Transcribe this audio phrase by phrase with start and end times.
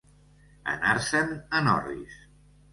[0.73, 1.31] Anar-se'n
[1.61, 2.21] en orris.